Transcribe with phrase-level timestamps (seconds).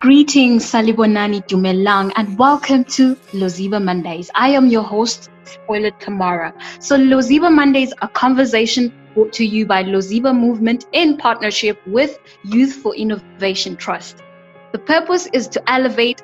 [0.00, 4.30] Greetings, Salibonani Dumelang, and welcome to Loziba Mondays.
[4.36, 6.54] I am your host, Spoiler Tamara.
[6.78, 12.74] So, Loziba Mondays, a conversation brought to you by Loziba Movement in partnership with Youth
[12.74, 14.22] for Innovation Trust.
[14.70, 16.22] The purpose is to elevate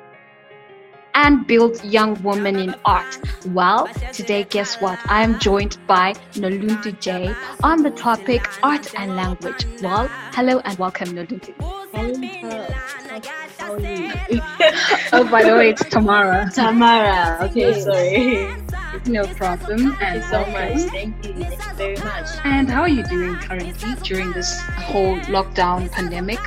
[1.13, 3.19] and build young women in art.
[3.47, 4.99] Well, today, guess what?
[5.09, 9.67] I am joined by Noluntu J on the topic art and language.
[9.81, 11.84] Well, hello and welcome, Noluntu.
[11.95, 12.67] Hello.
[13.57, 14.11] How are you?
[15.13, 16.51] oh, by the way, it's Tamara.
[16.53, 17.37] Tamara.
[17.45, 18.53] Okay, sorry.
[19.07, 19.95] No problem.
[19.95, 20.91] Thank you so much.
[20.91, 21.33] Thank you.
[21.45, 22.27] Thank you very much.
[22.43, 26.39] And how are you doing currently during this whole lockdown pandemic?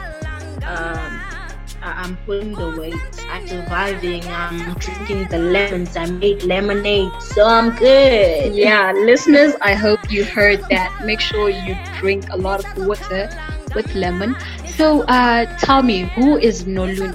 [0.64, 1.20] Um,
[1.80, 2.95] I'm pulling the weight.
[3.30, 4.24] I'm surviving.
[4.28, 5.96] I'm drinking the lemons.
[5.96, 8.54] I made lemonade, so I'm good.
[8.54, 11.06] Yeah, listeners, I hope you heard that.
[11.06, 13.30] Make sure you drink a lot of water
[13.78, 14.34] with lemon.
[14.77, 17.14] So, uh, tell me, who is Noluntu?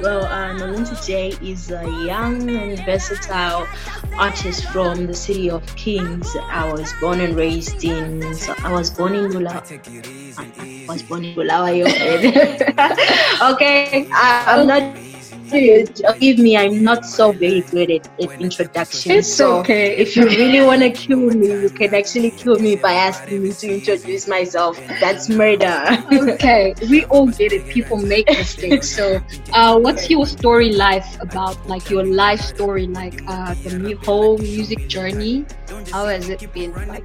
[0.00, 3.68] Well, uh, Noluntu J is a young and versatile
[4.16, 6.34] artist from the city of Kings.
[6.48, 8.34] I was born and raised in.
[8.34, 9.62] So I was born in Lula.
[9.68, 11.84] I was born in Bulawayo.
[13.52, 15.09] okay, I, I'm not.
[15.50, 19.12] Forgive me, I'm not so very good at, at introduction.
[19.12, 19.96] It's so okay.
[19.96, 23.52] if you really want to kill me, you can actually kill me by asking me
[23.52, 24.78] to introduce myself.
[25.00, 25.84] That's murder.
[26.12, 27.66] okay, we all get it.
[27.68, 28.88] People make mistakes.
[28.88, 29.20] So,
[29.52, 31.56] uh, what's your story life about?
[31.66, 35.46] Like your life story, like uh, the mu- whole music journey.
[35.90, 36.72] How has it been?
[36.86, 37.04] Like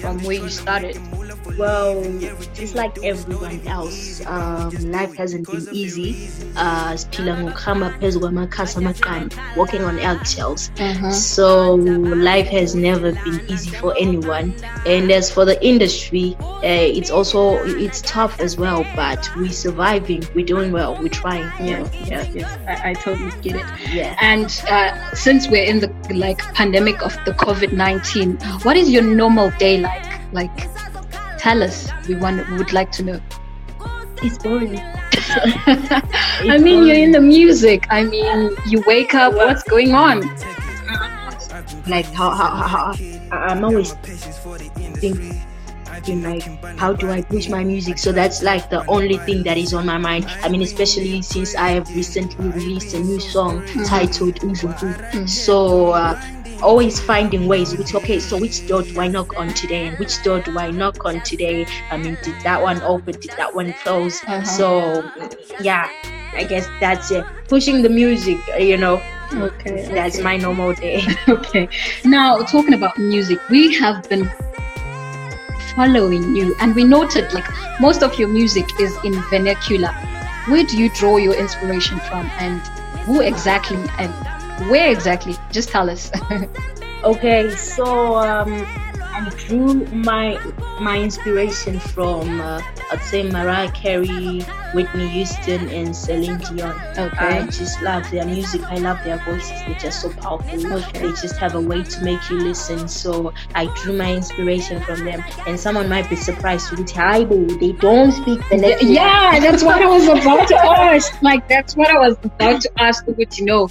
[0.00, 0.96] from where you started?
[1.56, 2.02] Well,
[2.54, 6.28] just like everyone else, um, life hasn't been easy.
[6.56, 10.70] Uh, siphila ngokuhamba phezu kwamakhasi amaqanda, walking on eggshells.
[10.78, 11.10] Uh-huh.
[11.10, 14.54] So life has never been easy for anyone.
[14.86, 18.84] And as for the industry, uh, it's also it's tough as well.
[18.94, 20.22] But we're surviving.
[20.34, 20.96] We're doing well.
[21.00, 21.50] We're trying.
[21.64, 22.58] Yeah, yeah, yes.
[22.68, 23.66] I, I totally get it.
[23.92, 24.16] Yeah.
[24.20, 29.02] And uh, since we're in the like pandemic of the COVID nineteen, what is your
[29.02, 30.06] normal day like?
[30.30, 30.50] Like,
[31.38, 31.88] tell us.
[32.08, 33.20] We want we would like to know.
[34.22, 34.78] It's boring.
[36.42, 37.86] I mean, you're in the music.
[37.90, 39.34] I mean, you wake up.
[39.34, 40.22] What's going on?
[41.88, 42.94] like how, how, how, how
[43.30, 45.42] I'm always thinking
[46.22, 46.42] like
[46.78, 49.84] how do I push my music so that's like the only thing that is on
[49.84, 55.28] my mind I mean especially since I have recently released a new song titled Uzuku
[55.28, 56.20] so uh,
[56.62, 60.22] always finding ways which okay so which door do I knock on today and which
[60.22, 63.72] door do I knock on today I mean did that one open did that one
[63.82, 64.42] close Uh-huh.
[64.44, 65.10] so
[65.60, 65.88] yeah
[66.34, 69.00] I guess that's it pushing the music you know
[69.34, 69.86] Okay.
[69.92, 71.68] that's my normal day Okay.
[72.04, 74.24] Now, talking about music, we have been
[75.76, 77.46] following you, and we noted like
[77.80, 79.92] most of your music is in vernacular.
[80.46, 82.60] Where do you draw your inspiration from, and
[83.04, 84.12] who exactly, and
[84.68, 85.34] where exactly?
[85.50, 86.10] Just tell us.
[87.04, 88.66] Okay, so um,
[89.00, 90.36] I drew my
[90.80, 92.60] my inspiration from uh,
[92.90, 94.40] I'd say Mariah Carey,
[94.74, 96.74] Whitney Houston, and Celine Dion.
[96.98, 97.16] Okay.
[97.16, 98.62] I just love their music.
[98.64, 99.50] I love their voices.
[99.64, 100.72] They're just so powerful.
[100.72, 101.00] Okay.
[101.00, 102.88] They just have a way to make you listen.
[102.88, 105.22] So I drew my inspiration from them.
[105.46, 107.60] And someone might be surprised with Taibo.
[107.60, 108.92] They don't speak vernacular.
[108.92, 111.22] yeah, that's what I was about to ask.
[111.22, 113.04] Like that's what I was about to ask.
[113.06, 113.68] But you know,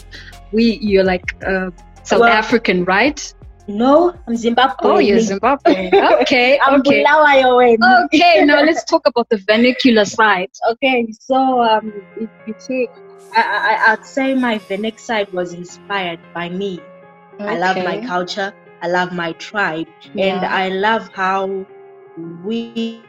[0.51, 1.71] we you're like uh,
[2.03, 3.33] South Well- African, right?
[3.69, 4.75] No, I'm Zimbabwe.
[4.89, 5.91] Oh, you're Zimbabwe.
[6.21, 7.03] Okay, I'm okay.
[7.03, 8.05] Bulawayo.
[8.05, 10.49] Okay, now let's talk about the vernacular side.
[10.71, 12.89] Okay, so um, if you take,
[13.35, 16.79] I, I, I'd say my Venex side was inspired by me.
[17.33, 17.45] Okay.
[17.45, 18.53] I love my culture.
[18.81, 19.87] I love my tribe,
[20.17, 21.65] and I love how
[22.45, 23.01] we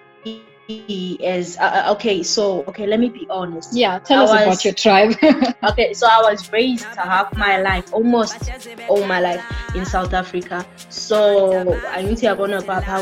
[0.69, 2.23] as uh, uh, okay.
[2.23, 3.75] So okay, let me be honest.
[3.75, 5.15] Yeah, tell I us about your tribe.
[5.69, 8.51] Okay, so I was raised half my life, almost
[8.89, 10.65] all my life in South Africa.
[10.89, 13.01] So I need to about Papa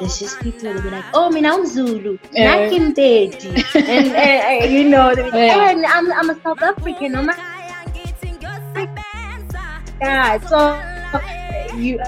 [0.00, 2.68] There's just people they'll be like, "Oh, mina I'm Zulu, Yeah.
[2.70, 5.72] Daddy," and uh, uh, you know, like, Yeah.
[5.76, 7.34] "Oh, I'm I'm a South African, I'm a
[10.00, 10.80] yeah." So
[11.76, 11.98] you,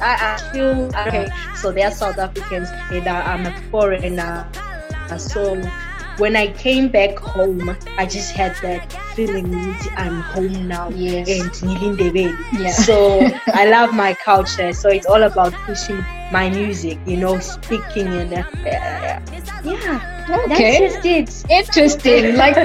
[0.00, 1.28] I, I feel okay.
[1.56, 4.48] So they are South Africans, and uh, I'm a foreigner.
[5.18, 5.60] So
[6.18, 10.88] when I came back home, I just had that feeling that I'm home now.
[10.90, 11.28] Yes.
[11.28, 12.36] And Nilindebele.
[12.52, 12.70] Yeah.
[12.70, 14.72] So I love my culture.
[14.72, 19.20] So it's all about pushing my music, you know, speaking and uh, uh,
[19.64, 20.10] yeah.
[20.28, 20.88] Okay.
[20.88, 21.50] That's just it.
[21.50, 22.36] Interesting.
[22.44, 22.56] Like,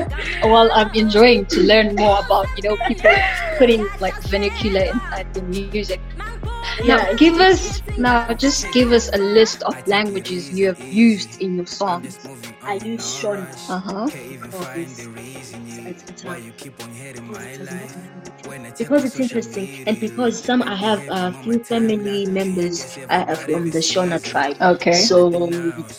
[0.44, 3.16] well, I'm enjoying to learn more about you know people
[3.58, 6.02] putting like vernacular inside the music.
[6.86, 11.56] Now, give us now just give us a list of languages you have used in
[11.58, 12.20] your songs.
[12.64, 13.48] I use Shona.
[13.70, 14.08] Uh huh.
[14.08, 15.08] for this.
[15.86, 16.38] It's, it's, a-
[18.78, 23.80] because it's interesting and because some I have a few family members uh, from the
[23.80, 24.58] Shona tribe.
[24.62, 24.94] Okay.
[24.94, 25.50] So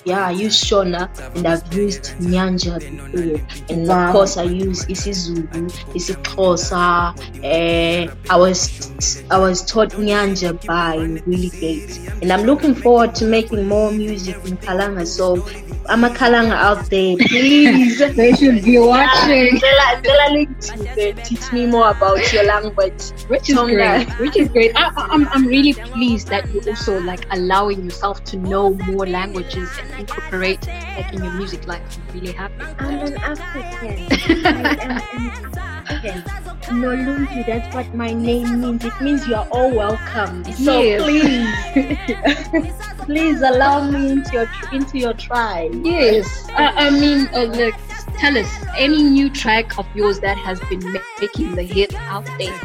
[0.04, 4.06] yeah, I use Shona and I've used Nyanja before, and Wow.
[4.06, 5.48] of course I use isiZulu,
[5.94, 7.14] isiXhosa.
[7.44, 10.96] Uh, I was I was taught Nyanja by
[11.26, 15.04] Willie Gates, and I'm looking forward to making more music in Kalanga.
[15.04, 15.44] So
[15.86, 17.98] I'm a Kalanga out there, please.
[18.20, 19.56] they should be watching.
[19.58, 20.70] Ndlela- ndlela lithi,
[21.18, 23.02] uh, teach me more about your language.
[23.26, 23.74] Which is Tonga.
[23.74, 24.08] great.
[24.20, 24.70] Which is great.
[24.76, 29.06] I, I- I'm, I'm really pleased that you're also like allowing yourself to know more
[29.08, 30.64] languages and incorporate
[30.96, 31.66] like in your music.
[31.66, 32.62] Like, I'm really happy.
[32.78, 34.46] I'm an African.
[34.46, 35.79] I am an African.
[36.02, 38.84] Noluntu, that's what my name means.
[38.84, 40.44] It means you are all welcome.
[40.52, 41.02] So Yes.
[41.02, 42.72] please,
[43.06, 45.74] please allow me into your into your tribe.
[45.84, 46.46] Yes.
[46.50, 47.74] I, I mean, uh, like,
[48.18, 52.26] tell us any new track of yours that has been ma- making the hit out
[52.38, 52.58] there.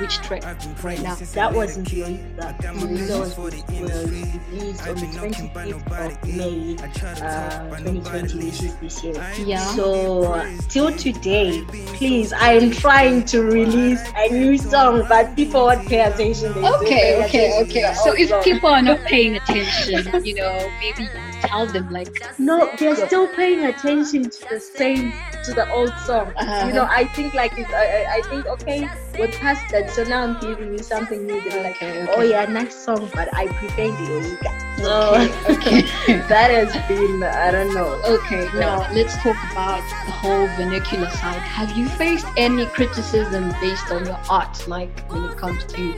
[0.00, 0.44] Which track
[0.84, 1.14] right now?
[1.16, 2.56] That wasn't Yoika.
[2.58, 8.50] Yoika was, was released on the 25th of May, uh, 2020,
[8.80, 9.14] this year.
[9.44, 9.58] Yeah.
[9.74, 11.64] So uh, till today,
[11.96, 16.52] please, I am trying to release a new song, but people won't pay attention.
[16.54, 17.94] They Okay, pay okay, attention okay.
[17.94, 22.08] So if people are not paying attention, you know, maybe you tell them like,
[22.38, 25.12] no, they're still paying attention to the same
[25.44, 26.32] to the old song.
[26.36, 26.66] Uh-huh.
[26.66, 28.88] You know, I think like it's, I, I- think okay,
[29.18, 29.90] we're past that.
[29.90, 31.40] So now I'm giving you something new.
[31.48, 34.78] They're like, Okay, oh yeah, nice song, but I prefer the Yoika.
[34.78, 35.14] So
[35.54, 36.18] okay, okay.
[36.28, 38.00] that has been I don't know.
[38.04, 41.40] Okay, now let's talk about the whole vernacular side.
[41.40, 45.92] Have you faced any criticism based on your art, like when it comes to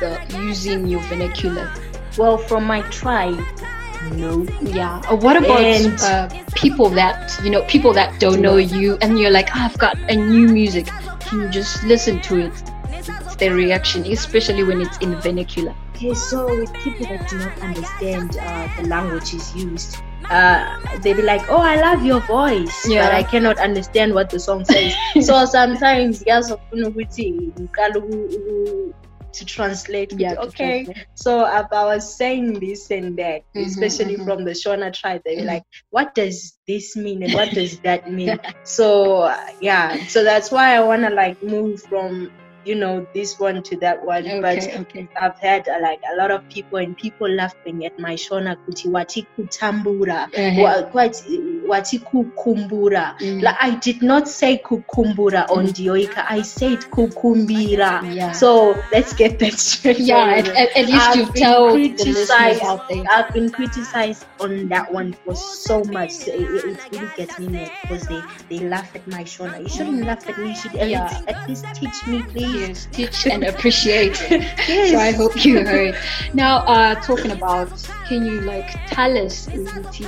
[0.00, 1.70] the using your vernacular?
[2.18, 3.38] Well, from my tribe,
[4.12, 4.46] no.
[4.62, 5.00] Yeah.
[5.10, 9.18] Or what about And- uh, people that you know, people that don't know you, and
[9.18, 10.86] you're like, "Ah, I've got a new music.
[11.20, 12.52] Can you just listen to it?
[12.92, 15.74] It's their reaction, especially when it's in vernacular.
[15.94, 18.88] Okay, so with people that do not understand uh, the
[19.32, 19.98] is used,
[20.30, 23.04] uh, they be like, "Oh, I love your voice," Yeah.
[23.04, 24.94] but I cannot understand what the song says.
[25.26, 26.50] so sometimes, yes,
[29.32, 30.14] to translate.
[30.18, 30.34] Yeah.
[30.34, 30.84] to okay.
[30.84, 31.06] translate.
[31.14, 34.24] So uh, I was saying this and that, Mhm, especially mhm.
[34.24, 35.22] from the Shona tribe.
[35.24, 35.46] They were Mhm.
[35.46, 40.74] like, "What does this mean and what does that mean?" so yeah, so that's why
[40.76, 42.30] I wanna like move from
[42.64, 44.24] you know this one to that one.
[44.40, 44.78] But Okay.
[44.80, 45.08] Okay.
[45.20, 48.88] I've had uh, like a lot of people and people laughing at my Shona kuti
[48.88, 50.62] wati kutambura, Uh-huh.
[50.62, 51.16] wa- quite
[51.66, 53.14] wati kukumbura.
[53.20, 53.42] Mm.
[53.42, 58.02] Like I did not say kukumbura on Dioika, I said kukumbira.
[58.14, 58.32] Yeah.
[58.32, 59.98] So let's get that straight.
[60.00, 60.34] yeah.
[60.38, 62.62] At, at, least I've you been tell the listeners criticized.
[62.88, 63.04] there.
[63.10, 66.10] I've been criticized on that one for so much.
[66.12, 69.62] So it, it really gets me mad because they, they laugh at my Shona.
[69.62, 70.48] You shouldn't laugh at me.
[70.50, 71.08] You should at, Yeah.
[71.08, 72.49] least, at least teach me, please.
[72.52, 74.20] Yes, teach and appreciate.
[74.30, 74.90] Yes.
[74.90, 75.96] So I hope you heard.
[76.34, 77.70] Now, uh, talking about,
[78.08, 80.04] can you like tell us, Luti,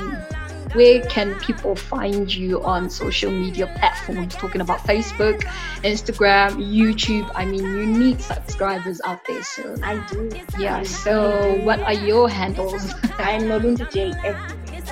[0.74, 4.34] where can people find you on social media platforms?
[4.34, 5.42] Talking about Facebook,
[5.82, 7.30] Instagram, YouTube.
[7.34, 9.42] I mean, you need subscribers out there.
[9.42, 10.30] So I do.
[10.58, 10.78] yeah.
[10.78, 11.64] I So do.
[11.64, 12.94] what are your handles?
[13.18, 14.12] I'm Noluntu J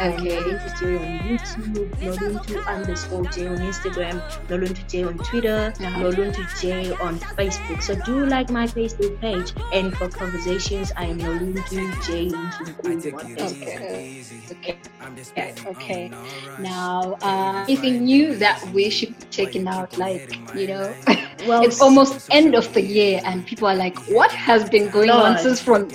[0.00, 0.40] everywhere.
[0.40, 0.40] I'm Okay.
[0.40, 5.94] Noluntu on YouTube, Noluntu underscore J on Instagram, Noluntu J on Twitter, Yeah.
[5.94, 7.82] Noluntu J on Facebook.
[7.82, 9.52] So do like my Facebook page.
[9.72, 14.24] And for conversations, I am Noluntu J Nchungu on Okay.
[14.50, 14.78] Okay.
[15.36, 16.10] Yeah, okay.
[16.58, 19.96] Now, uh, anything new that we should be checking out?
[19.98, 20.94] Like, you know,
[21.46, 25.08] Well, it's almost end of the year, and people are like, "What has been going
[25.10, 25.88] on since from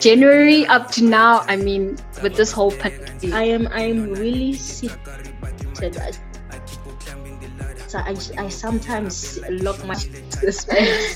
[0.00, 3.32] January up to now?" I mean, with this whole pandemic.
[3.32, 4.92] I am I am really sick.
[7.86, 9.96] So I, I sometimes lock my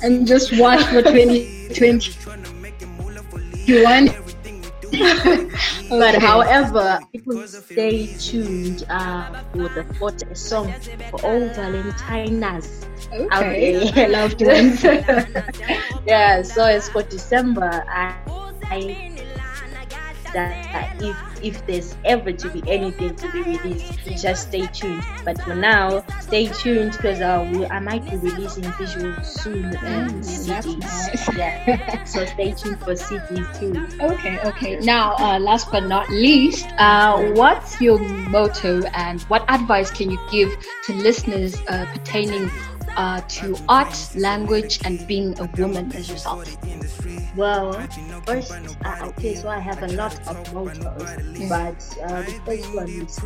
[0.03, 2.15] and just watch for 2020.
[3.67, 4.17] You want?
[5.91, 6.27] But Okay.
[6.27, 10.73] however, people stay tuned uh, for the fourth song
[11.11, 12.87] for all Valentine's
[13.31, 14.09] out okay, there.
[14.17, 14.83] loved ones.
[16.07, 17.85] yeah, so it's for December.
[17.89, 18.15] I,
[18.71, 19.11] I
[20.33, 25.03] that if if there's ever to be anything to be released, just stay tuned.
[25.25, 30.23] But for now, stay tuned because uh, we, I might be releasing visuals soon and
[30.23, 30.79] CDs.
[30.79, 31.37] nice.
[31.37, 34.05] Yeah, so stay tuned for CDs too.
[34.05, 34.79] Okay, okay.
[34.81, 40.19] Now, uh, last but not least, uh, what's your motto and what advice can you
[40.31, 40.55] give
[40.87, 42.51] to listeners uh, pertaining
[42.97, 46.45] uh, to art, language, and being a woman as yourself?
[47.37, 47.73] Well,
[48.27, 48.53] first,
[48.85, 51.49] uh, okay, so I have a lot of mottos, Mm.
[51.49, 53.19] but uh, the first one is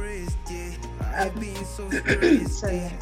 [1.16, 2.92] um, sorry,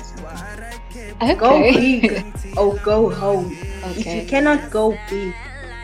[1.23, 1.35] Okay.
[1.35, 2.25] go big
[2.57, 3.57] or go home.
[3.97, 5.35] If you cannot go big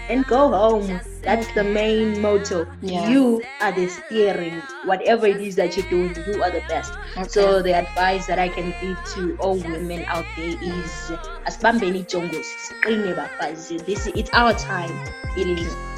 [0.09, 2.67] and go home, that's the main motto.
[2.83, 3.09] Yeah.
[3.09, 4.63] You are the steering.
[4.85, 6.93] Whatever it is that you're doing, you are the best.
[7.17, 7.29] Okay.
[7.29, 11.13] So the advice that I can give to all women out there is
[11.47, 13.79] asibambeni ijongo siqine bafazi.
[13.85, 14.93] This it's our time.
[15.37, 15.98] It is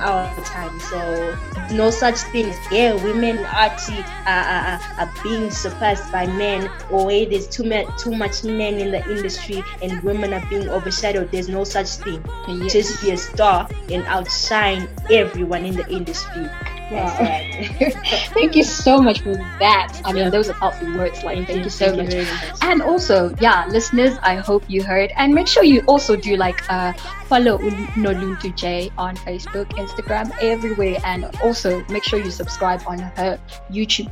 [0.00, 0.78] our time.
[0.80, 1.38] So
[1.72, 2.56] no such things.
[2.70, 7.64] Yeah, women are, t- are, are, are being surpassed by men, or hey, there's too
[7.64, 11.30] much too much men in the industry and women are being overshadowed.
[11.30, 12.24] There's no such thing.
[12.48, 12.72] Yes.
[12.72, 16.48] Just be a star and outshine everyone in the industry.
[18.34, 20.00] Thank you so much for that.
[20.04, 21.22] I mean, those are powerful words.
[21.22, 22.10] Like, thank you so Thank much.
[22.10, 22.58] very much.
[22.62, 25.12] And also, yeah, listeners, I hope you heard.
[25.16, 26.92] And make sure you also do like uh,
[27.26, 30.98] follow Un- Noluntu J on Facebook, Instagram, everywhere.
[31.04, 33.38] And also make sure you subscribe on her
[33.70, 34.10] YouTube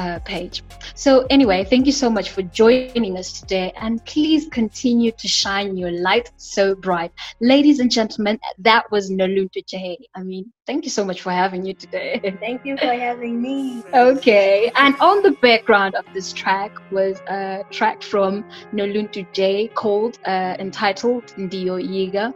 [0.00, 0.62] uh, page.
[0.94, 3.72] So, anyway, thank you so much for joining us today.
[3.76, 7.12] And please continue to shine your light so bright.
[7.40, 9.98] Ladies and gentlemen, that was Noluntu J.
[10.14, 12.20] I mean, thank you so much for having you today.
[12.40, 13.82] Thank you for having me.
[13.92, 20.16] Okay, and on the background of this track was a track from Noluntu J called
[20.26, 22.32] uh, entitled Ndio Yiga.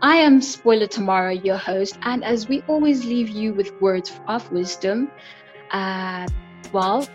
[0.00, 4.50] I am Spoiler Tamara, your host, and as we always leave you with words of
[4.52, 5.10] wisdom,
[5.72, 6.26] uh,
[6.72, 7.08] well,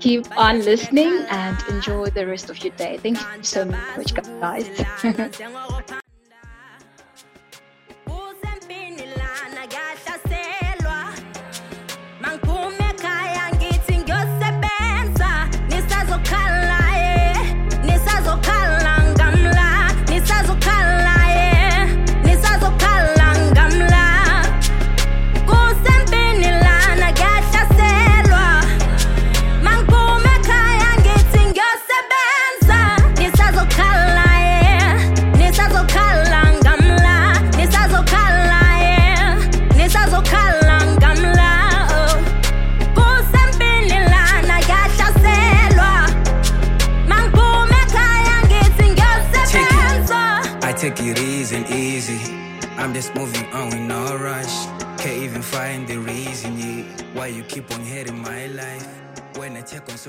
[0.00, 2.98] keep on listening and enjoy the rest of your day.
[2.98, 6.00] Thank you so much, guys.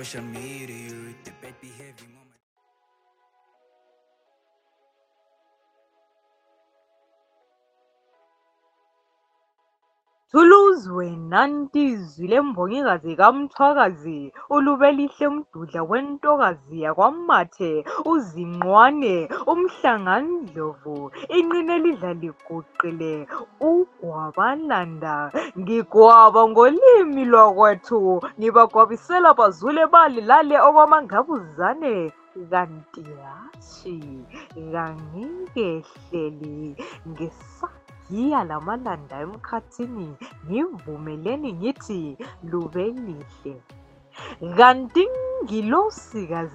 [0.06, 2.25] social media, the bad behavior.
[10.34, 10.42] Mama.
[10.42, 14.20] Zuluzwe nanti izwi lembongikazi kamthwakazi
[14.56, 17.72] ulube lihle mdudla wentokazi yakwamathe
[18.12, 19.16] uzinqwane
[19.52, 20.98] umhlangandlovu
[21.38, 23.14] inqine lidla liguqile
[23.70, 25.16] ugwabalanda
[25.60, 28.02] ngigwaba ngolimi lwakwethu
[28.40, 31.96] ngibagwabisela bazule balilale okwamangabuzane
[32.52, 33.98] kanti hatshi
[34.74, 36.58] kangikehleli
[38.12, 40.10] ngisagiya lamalanda emkhathini
[40.50, 43.56] ngivumeleni ngithi lube lihle
[44.58, 45.04] kanti
[45.44, 46.46] ngilosika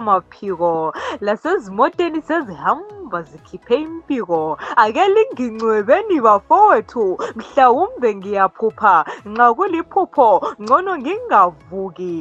[0.00, 4.58] maphiko lasezimoteni sezihamba zikhiphe impiko.
[4.76, 9.04] Ake lingincwebeni bafowethu mhlawumbe ngiyaphupha.
[9.24, 10.28] Nxa kuliphupho
[10.60, 12.12] ngcono ngingavuki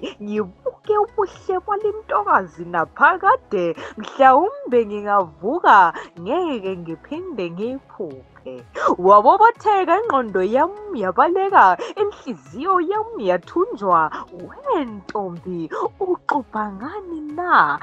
[0.86, 3.76] ngibuke ubuhle balintokazi naphakade.
[3.98, 8.54] Mhlawumbe ngingavuka ngeke ngiphinde ngiyiphuphe.
[8.98, 14.00] Wabobotheka ingqondo yami yabaleka inhliziyo yami yathunjwa.
[14.48, 17.80] Wentombi uxubha ngani na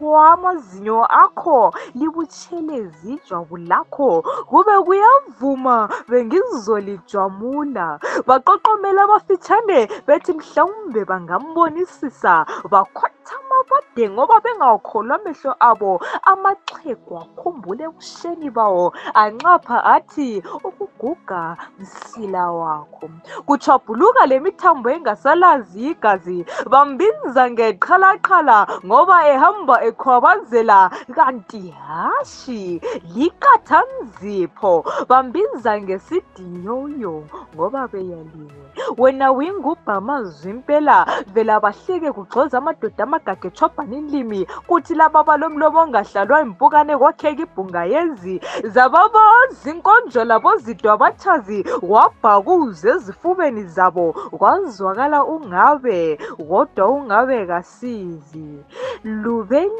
[0.00, 4.22] aliqhwa amazinyo akho libutshelezi ijwabu lakho.
[4.48, 16.00] Kube kuyavuma bengizolijwamula baqoqomela abafitshane bethi mhlawumbe bangambonisisa bakhothama bade ngoba bengawakholwa amehlo abo.
[16.24, 23.10] Amaxhegu akhumbule ebusheni bawo anxapha athi ukuguga msila wakho.
[23.46, 32.80] Kutshwabhuluka le mithambo engasalazi igazi bambinza ngeqhalaqhala ngoba ehamba ekhwabazela kanti hashi
[33.14, 37.14] likathanzipho bambinza ngesidiyoyo
[37.54, 38.62] ngoba beyaliwe
[38.98, 46.40] wena wingubha amazwi impela vela bahleke kugxoza amadoda amagagejo bachobhana inlimi kuthi laba balomlomo ongahlalwa
[46.42, 48.40] impukane kwakheka ibhunga yezi.
[48.64, 56.18] Zababazi inkonjola bozidwa abachazi wabhakuza ezifubeni zabo kwazwakala ungabe
[56.48, 58.64] kodwa ungabe kasizi.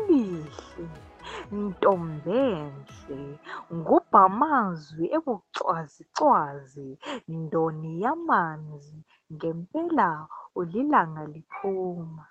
[0.01, 0.89] Lubelihle
[1.61, 3.21] ntombenhle
[3.77, 6.89] ngubhamazwi ebucwazicwazi
[7.39, 8.99] ndoni yamanzi
[9.35, 10.11] ngempela
[10.59, 12.25] ulilanga liphuma.